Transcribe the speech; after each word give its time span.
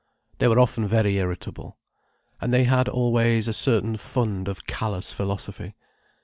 They 0.39 0.47
were 0.47 0.59
often 0.59 0.87
very 0.87 1.17
irritable. 1.17 1.77
And 2.41 2.51
they 2.51 2.63
had 2.63 2.89
always 2.89 3.47
a 3.47 3.53
certain 3.53 3.97
fund 3.97 4.47
of 4.47 4.65
callous 4.65 5.13
philosophy. 5.13 5.75